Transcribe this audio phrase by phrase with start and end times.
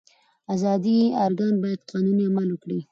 [0.53, 2.77] اداري ارګان باید قانوني عمل وکړي.